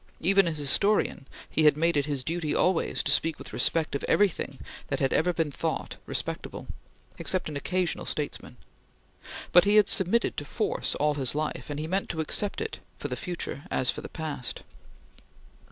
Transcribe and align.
Even 0.19 0.47
as 0.47 0.57
historian 0.57 1.27
he 1.47 1.65
had 1.65 1.77
made 1.77 1.95
it 1.95 2.07
his 2.07 2.23
duty 2.23 2.55
always 2.55 3.03
to 3.03 3.11
speak 3.11 3.37
with 3.37 3.53
respect 3.53 3.93
of 3.93 4.03
everything 4.05 4.57
that 4.87 4.97
had 4.99 5.13
ever 5.13 5.31
been 5.31 5.51
thought 5.51 5.97
respectable 6.07 6.65
except 7.19 7.47
an 7.49 7.55
occasional 7.55 8.07
statesman; 8.07 8.57
but 9.51 9.65
he 9.65 9.75
had 9.75 9.87
submitted 9.89 10.35
to 10.37 10.43
force 10.43 10.95
all 10.95 11.13
his 11.13 11.35
life, 11.35 11.69
and 11.69 11.79
he 11.79 11.85
meant 11.85 12.09
to 12.09 12.19
accept 12.19 12.61
it 12.61 12.79
for 12.97 13.09
the 13.09 13.15
future 13.15 13.65
as 13.69 13.91
for 13.91 14.01
the 14.01 14.09
past. 14.09 14.63